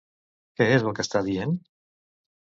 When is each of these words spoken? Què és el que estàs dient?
Què 0.61 0.67
és 0.77 0.85
el 0.87 0.95
que 1.01 1.05
estàs 1.07 1.29
dient? 1.29 1.55